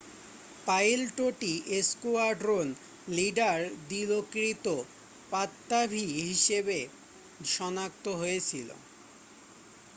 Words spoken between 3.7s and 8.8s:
দিলোকৃত পাত্তাভী হিসেবে শনাক্ত হয়েছিল